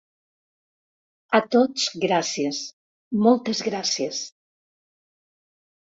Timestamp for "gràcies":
2.05-2.63, 3.71-4.27